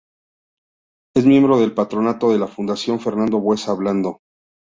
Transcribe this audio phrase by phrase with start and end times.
[1.15, 4.21] Es miembro del Patronato de la Fundación Fernando Buesa Blanco.